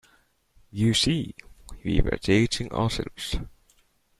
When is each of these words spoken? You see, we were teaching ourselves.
You 0.71 0.95
see, 0.95 1.35
we 1.83 2.01
were 2.01 2.17
teaching 2.17 2.71
ourselves. 2.71 3.35